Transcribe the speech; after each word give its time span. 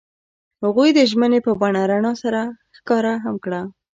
هغوی 0.63 0.89
د 0.97 0.99
ژمنې 1.09 1.39
په 1.45 1.51
بڼه 1.61 1.81
رڼا 1.91 2.13
سره 2.23 2.41
ښکاره 2.77 3.13
هم 3.25 3.35
کړه. 3.43 3.61